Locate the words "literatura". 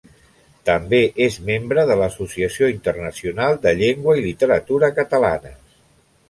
4.25-4.91